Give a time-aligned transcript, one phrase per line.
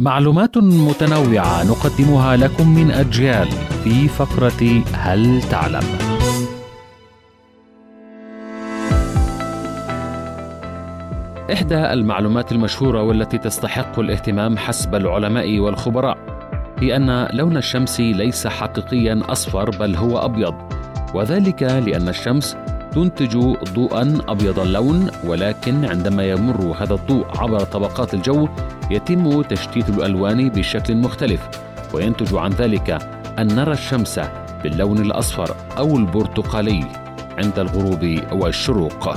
[0.00, 3.48] معلومات متنوعة نقدمها لكم من أجيال
[3.84, 5.82] في فقرة هل تعلم؟
[11.52, 16.18] إحدى المعلومات المشهورة والتي تستحق الاهتمام حسب العلماء والخبراء
[16.78, 20.54] هي أن لون الشمس ليس حقيقيا أصفر بل هو أبيض
[21.14, 22.56] وذلك لأن الشمس
[22.94, 23.36] تنتج
[23.74, 28.48] ضوءا أبيض اللون ولكن عندما يمر هذا الضوء عبر طبقات الجو
[28.90, 31.48] يتم تشتيت الألوان بشكل مختلف
[31.94, 32.90] وينتج عن ذلك
[33.38, 34.20] أن نرى الشمس
[34.62, 36.84] باللون الأصفر أو البرتقالي
[37.38, 39.14] عند الغروب والشروق.